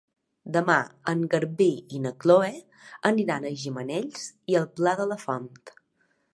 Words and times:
Demà 0.53 0.77
en 1.11 1.19
Garbí 1.33 1.67
i 1.97 2.01
na 2.07 2.13
Chloé 2.23 2.49
aniran 3.11 3.45
a 3.45 3.53
Gimenells 3.65 4.27
i 4.55 4.61
el 4.63 4.69
Pla 4.81 4.99
de 5.03 5.11
la 5.15 5.23
Font. 5.29 5.57